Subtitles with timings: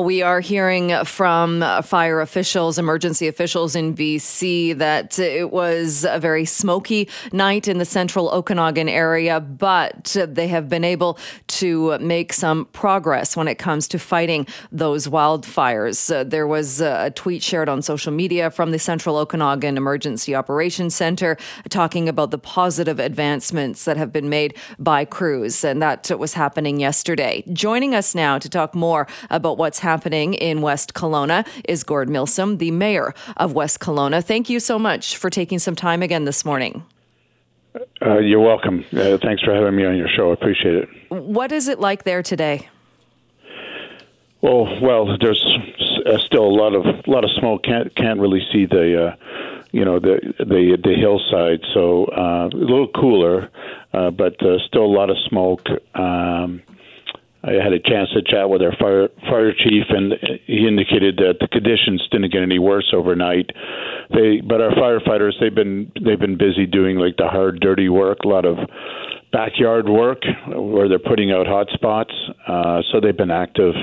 [0.00, 6.44] We are hearing from fire officials, emergency officials in BC, that it was a very
[6.44, 12.66] smoky night in the central Okanagan area, but they have been able to make some
[12.66, 16.14] progress when it comes to fighting those wildfires.
[16.14, 20.94] Uh, there was a tweet shared on social media from the Central Okanagan Emergency Operations
[20.94, 21.36] Center
[21.70, 26.78] talking about the positive advancements that have been made by crews, and that was happening
[26.78, 27.42] yesterday.
[27.52, 32.58] Joining us now to talk more about what's happening in West Kelowna is Gord Milsom,
[32.58, 34.22] the mayor of West Kelowna.
[34.22, 36.84] Thank you so much for taking some time again this morning.
[38.02, 38.84] Uh, you're welcome.
[38.92, 40.30] Uh, thanks for having me on your show.
[40.30, 40.88] I appreciate it.
[41.10, 42.68] What is it like there today?
[44.40, 45.44] Well, well, there's
[46.06, 47.64] uh, still a lot of a lot of smoke.
[47.64, 49.16] Can't can't really see the, uh,
[49.72, 51.60] you know, the the the hillside.
[51.74, 53.50] So uh, a little cooler,
[53.92, 55.66] uh, but uh, still a lot of smoke.
[55.94, 56.62] Um,
[57.44, 60.14] I had a chance to chat with our fire fire chief, and
[60.46, 63.50] he indicated that the conditions didn't get any worse overnight.
[64.10, 68.18] They, but our firefighters, they've been they've been busy doing like the hard, dirty work,
[68.24, 68.56] a lot of
[69.30, 72.12] backyard work where they're putting out hot spots.
[72.46, 73.74] Uh, so they've been active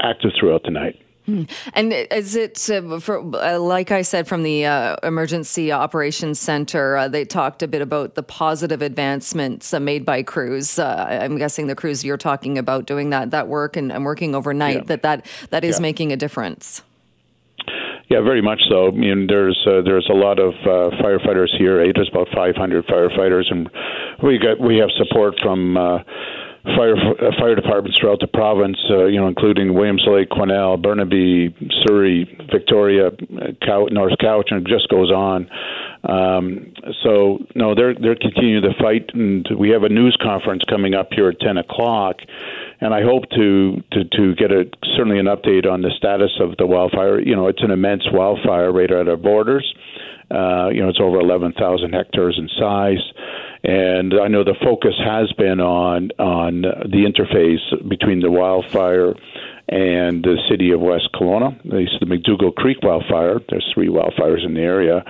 [0.00, 0.96] active throughout the night.
[1.26, 1.44] Hmm.
[1.72, 6.96] And is it, uh, for, uh, like I said, from the uh, Emergency Operations Center,
[6.96, 10.80] uh, they talked a bit about the positive advancements uh, made by crews.
[10.80, 14.34] Uh, I'm guessing the crews you're talking about doing that that work and, and working
[14.34, 14.82] overnight, yeah.
[14.84, 15.82] that, that that is yeah.
[15.82, 16.82] making a difference.
[18.08, 18.88] Yeah, very much so.
[18.88, 21.86] I mean, there's there's a lot of firefighters here.
[21.94, 23.70] There's about 500 firefighters, and
[24.22, 25.78] we got we have support from
[26.64, 31.54] fire uh, fire departments throughout the province, uh, you know, including Williams Lake, Quesnel, Burnaby,
[31.84, 33.10] Surrey, Victoria,
[33.62, 35.48] Cow- North Cowichan, and it just goes on.
[36.04, 40.94] Um, so no, they're they're continuing to fight, and we have a news conference coming
[40.94, 42.16] up here at ten o'clock,
[42.80, 44.64] and I hope to to to get a
[44.96, 47.20] certainly an update on the status of the wildfire.
[47.20, 49.74] You know, it's an immense wildfire right at our borders.
[50.30, 53.02] Uh, you know, it's over 11,000 hectares in size.
[53.64, 59.14] And I know the focus has been on on the interface between the wildfire
[59.68, 61.60] and the city of West Kelowna.
[61.64, 63.38] There's the McDougall Creek wildfire.
[63.48, 65.04] There's three wildfires in the area,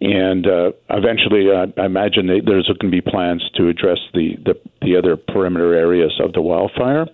[0.00, 4.60] and uh, eventually, uh, I imagine there's going to be plans to address the, the
[4.82, 7.06] the other perimeter areas of the wildfire.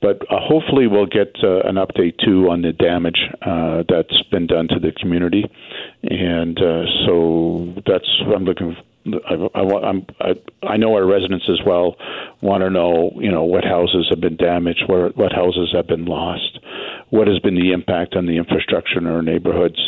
[0.00, 4.46] But uh, hopefully, we'll get uh, an update too on the damage uh, that's been
[4.46, 5.44] done to the community,
[6.04, 9.60] and uh, so that's what I'm looking I,
[10.20, 10.34] I,
[10.66, 11.96] I know our residents as well
[12.42, 16.04] want to know, you know, what houses have been damaged, where, what houses have been
[16.04, 16.58] lost,
[17.08, 19.78] what has been the impact on the infrastructure in our neighborhoods.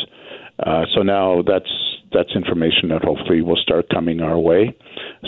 [0.59, 1.71] Uh, so now that's
[2.12, 4.75] that's information that hopefully will start coming our way,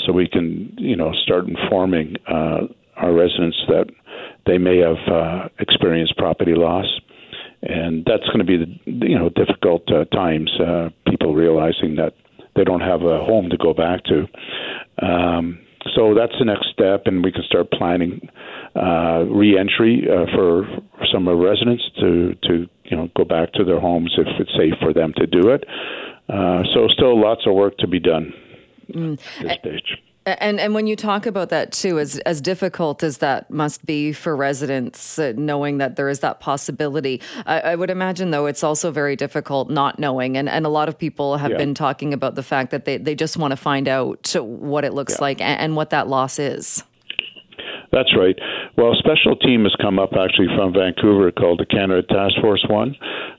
[0.05, 2.61] so we can, you know, start informing uh,
[2.97, 3.87] our residents that
[4.47, 6.84] they may have uh, experienced property loss
[7.62, 10.51] and that's going to be the you know difficult uh, times.
[10.61, 12.12] Uh, people realizing that
[12.56, 14.26] they don't have a home to go back to.
[15.04, 15.60] Um,
[15.94, 18.28] so that's the next step, and we can start planning
[18.75, 20.66] uh, reentry uh, for,
[21.12, 24.75] some of residents to to you know go back to their homes if it's safe
[24.81, 25.65] for them to do it.
[26.28, 28.32] Uh, so still lots of work to be done
[28.91, 29.12] mm.
[29.12, 29.98] at this stage.
[30.27, 34.12] And and when you talk about that too, as as difficult as that must be
[34.12, 38.65] for residents, uh, knowing that there is that possibility, I, I, would imagine though it's
[38.65, 40.39] also very difficult not knowing.
[40.39, 41.59] And and a lot of people have yeah.
[41.59, 44.95] been talking about the fact that they they just want to find out what it
[44.95, 45.25] looks yeah.
[45.25, 46.83] like and, and what that loss is.
[47.93, 48.37] That's right.
[48.77, 52.65] Well, a special team has come up actually from Vancouver called the Canada Task Force
[52.69, 52.97] One.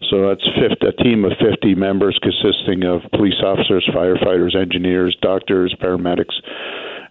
[0.09, 5.75] So that's 50, a team of 50 members consisting of police officers, firefighters, engineers, doctors,
[5.81, 6.33] paramedics,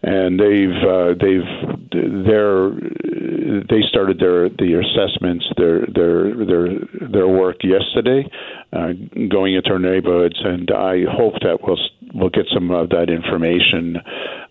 [0.03, 7.65] and they've uh, they've their they started their the assessments their their their their work
[7.65, 8.29] yesterday,
[8.73, 8.93] uh,
[9.31, 11.79] going into our neighborhoods, and I hope that we'll
[12.13, 13.97] we'll get some of that information.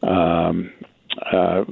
[0.01, 0.71] Um,
[1.31, 1.65] uh,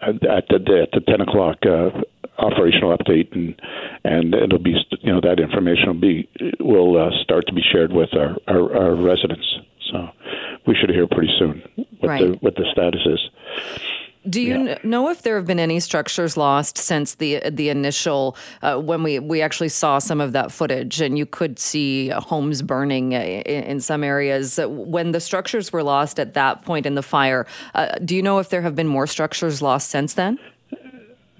[0.00, 1.90] at the at the ten o'clock uh,
[2.38, 3.60] operational update, and
[4.04, 6.28] and it'll be you know that information will be
[6.60, 9.46] will uh, start to be shared with our, our, our residents.
[9.90, 10.08] So
[10.66, 11.62] we should hear pretty soon
[12.00, 12.20] what right.
[12.20, 13.20] the what the status is.
[14.26, 14.78] Do you yeah.
[14.82, 19.18] know if there have been any structures lost since the the initial uh, when we
[19.18, 23.64] we actually saw some of that footage and you could see homes burning uh, in,
[23.64, 27.46] in some areas when the structures were lost at that point in the fire?
[27.74, 30.38] Uh, do you know if there have been more structures lost since then?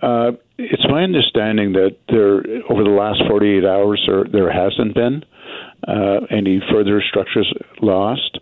[0.02, 0.32] Uh,
[0.94, 2.38] my understanding that there
[2.70, 5.25] over the last 48 hours there, there hasn't been
[5.88, 7.52] uh, any further structures
[7.82, 8.38] lost.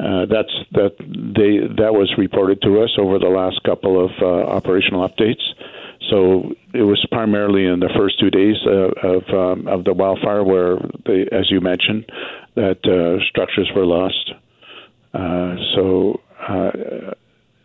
[0.00, 4.48] Uh, that's that they that was reported to us over the last couple of uh,
[4.48, 5.44] operational updates.
[6.08, 10.42] So it was primarily in the first two days uh, of um, of the wildfire
[10.42, 12.10] where, they, as you mentioned,
[12.54, 14.32] that uh, structures were lost.
[15.12, 16.20] Uh, so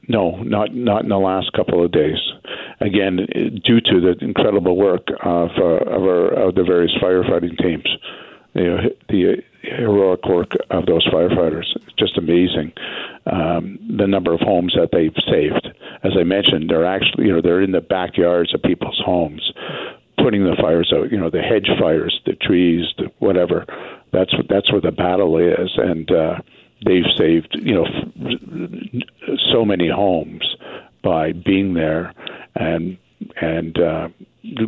[0.07, 2.19] no, not not in the last couple of days.
[2.81, 3.27] Again,
[3.63, 7.87] due to the incredible work of uh, of, our, of the various firefighting teams,
[8.63, 8.77] know,
[9.09, 11.65] the heroic work of those firefighters.
[11.75, 12.73] It's just amazing
[13.25, 15.67] um, the number of homes that they've saved.
[16.03, 19.51] As I mentioned, they're actually you know they're in the backyards of people's homes,
[20.17, 21.11] putting the fires out.
[21.11, 23.65] You know the hedge fires, the trees, the whatever.
[24.11, 26.39] That's that's where the battle is, and uh,
[26.85, 27.85] they've saved you know
[29.51, 30.55] so many homes
[31.05, 32.11] by being there
[32.55, 32.97] and
[33.39, 34.09] and uh,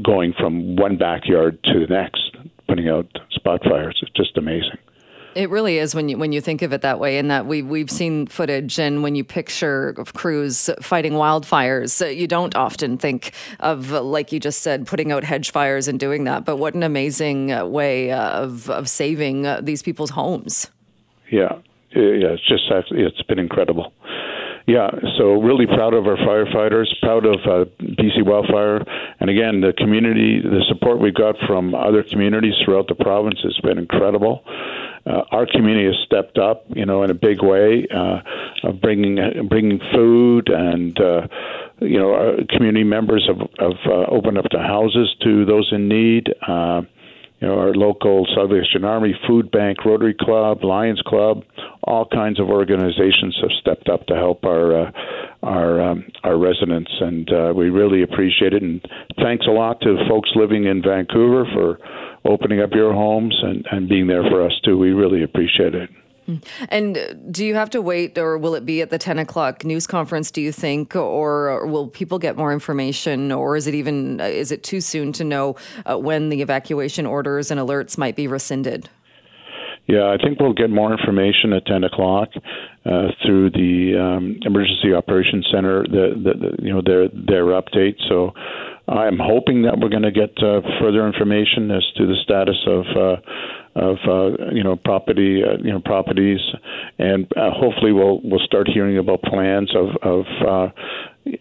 [0.03, 2.37] going from one backyard to the next,
[2.67, 3.99] putting out spot fires.
[4.01, 4.77] It's just amazing.
[5.35, 7.61] It really is when you when you think of it that way, and that we
[7.61, 13.33] we've seen footage, and when you picture of crews fighting wildfires, you don't often think
[13.59, 16.45] of, like you just said, putting out hedge fires and doing that.
[16.45, 20.71] But what an amazing way of of saving these people's homes.
[21.29, 21.59] Yeah,
[21.91, 23.93] yeah, it's just it's been incredible.
[24.67, 28.83] Yeah, so really proud of our firefighters, proud of uh, BC Wildfire,
[29.21, 33.57] and again, the community, the support we got from other communities throughout the province has
[33.63, 34.43] been incredible.
[35.05, 38.19] Uh, our community has stepped up, you know, in a big way, uh,
[38.67, 40.99] of bringing bringing food and.
[40.99, 41.27] Uh,
[41.79, 45.87] you know, our community members have, have uh, opened up the houses to those in
[45.87, 46.27] need.
[46.47, 46.81] Uh,
[47.39, 51.43] you know, our local Salvation Army, Food Bank, Rotary Club, Lions Club,
[51.87, 54.91] all kinds of organizations have stepped up to help our uh,
[55.43, 58.61] our um, our residents, and uh, we really appreciate it.
[58.61, 58.81] And
[59.21, 61.79] thanks a lot to folks living in Vancouver for
[62.25, 64.77] opening up your homes and, and being there for us too.
[64.77, 65.89] We really appreciate it.
[66.67, 69.87] And do you have to wait, or will it be at the 10 o'clock news
[69.87, 70.93] conference, do you think?
[70.93, 73.31] Or will people get more information?
[73.31, 75.55] Or is it even, uh, is it too soon to know
[75.85, 78.89] uh, when the evacuation orders and alerts might be rescinded?
[79.87, 82.29] Yeah, I think we'll get more information at 10 o'clock
[82.85, 87.95] uh, through the um, Emergency Operations Center, the, the, the, you know their their update.
[88.09, 88.33] So
[88.87, 92.85] I'm hoping that we're going to get uh, further information as to the status of
[92.95, 96.39] uh, of uh, you know property uh, you know properties,
[96.99, 100.67] and uh, hopefully we'll we'll start hearing about plans of of uh,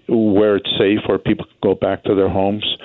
[0.09, 2.76] where it's safe, where people can go back to their homes.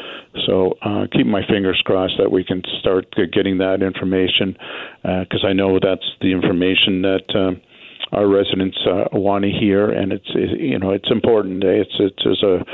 [0.45, 4.57] So uh, keep my fingers crossed that we can start getting that information,
[5.04, 7.36] because uh, I know that's the information that.
[7.36, 7.60] Uh,
[8.13, 11.63] our residents uh, want to hear, and it's it, you know it's important.
[11.63, 12.66] It's it's, it's a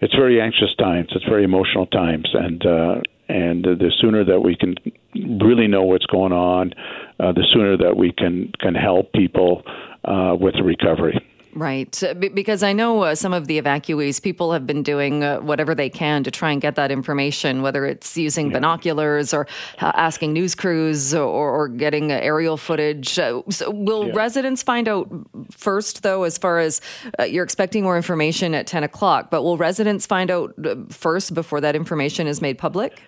[0.00, 1.10] it's very anxious times.
[1.14, 4.74] It's very emotional times, and uh, and the sooner that we can
[5.14, 6.74] really know what's going on,
[7.20, 9.62] uh, the sooner that we can can help people
[10.04, 11.24] uh, with the recovery.
[11.54, 12.02] Right.
[12.18, 15.90] Because I know uh, some of the evacuees, people have been doing uh, whatever they
[15.90, 18.54] can to try and get that information, whether it's using yeah.
[18.54, 19.46] binoculars or
[19.80, 23.18] uh, asking news crews or, or getting aerial footage.
[23.18, 24.14] Uh, so will yeah.
[24.14, 25.10] residents find out
[25.50, 26.80] first, though, as far as
[27.18, 31.34] uh, you're expecting more information at 10 o'clock, but will residents find out uh, first
[31.34, 33.02] before that information is made public?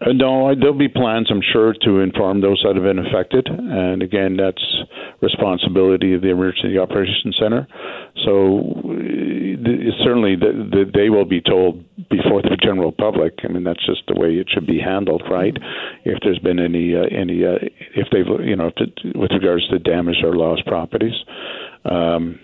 [0.00, 3.46] Uh, no, there'll be plans, I'm sure, to inform those that have been affected.
[3.48, 4.62] And again, that's
[5.20, 7.66] responsibility of the Emergency Operations Center.
[8.24, 13.34] So uh, certainly the, the, they will be told before the general public.
[13.44, 15.56] I mean, that's just the way it should be handled, right?
[16.04, 17.58] If there's been any uh, any uh,
[17.94, 18.70] if they've you know
[19.14, 21.14] with regards to damaged or lost properties.
[21.84, 22.38] Um,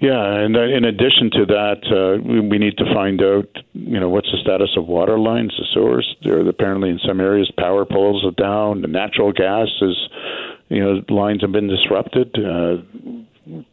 [0.00, 4.08] yeah, and uh, in addition to that, uh, we, need to find out, you know,
[4.08, 6.16] what's the status of water lines, the sewers.
[6.22, 8.82] There, apparently, in some areas, power poles are down.
[8.82, 9.96] The natural gas is,
[10.68, 12.36] you know, lines have been disrupted.
[12.38, 12.76] Uh,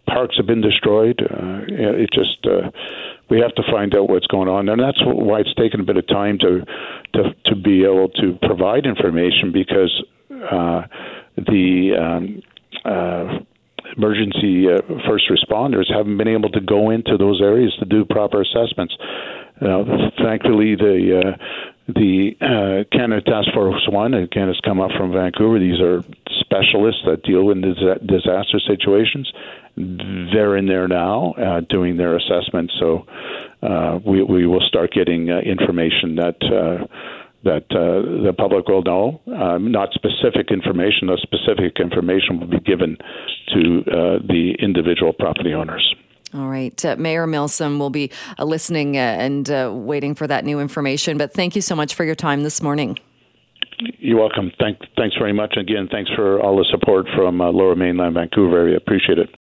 [0.07, 1.21] parks have been destroyed.
[1.21, 2.71] Uh, it just uh,
[3.29, 5.97] we have to find out what's going on, and that's why it's taken a bit
[5.97, 6.65] of time to
[7.13, 10.81] to to be able to provide information because uh,
[11.37, 12.41] the um,
[12.83, 13.39] uh,
[13.97, 18.41] emergency uh, first responders haven't been able to go into those areas to do proper
[18.41, 18.95] assessments.
[19.61, 19.83] Uh,
[20.23, 21.37] thankfully, the uh,
[21.87, 25.59] the uh, Canada Task Force One again has come up from Vancouver.
[25.59, 26.01] These are
[26.39, 29.31] specialists that deal with disaster situations.
[29.77, 33.05] They're in there now uh, doing their assessment, So
[33.61, 36.37] uh, we we will start getting uh, information that.
[36.43, 36.87] Uh,
[37.43, 39.21] that uh, the public will know.
[39.27, 42.97] Um, not specific information, the specific information will be given
[43.53, 45.95] to uh, the individual property owners.
[46.33, 46.83] All right.
[46.83, 51.17] Uh, Mayor Milsom will be uh, listening uh, and uh, waiting for that new information.
[51.17, 52.97] But thank you so much for your time this morning.
[53.99, 54.51] You're welcome.
[54.59, 55.55] Thank, thanks very much.
[55.57, 58.77] Again, thanks for all the support from Lower Mainland Vancouver area.
[58.77, 59.29] Appreciate it.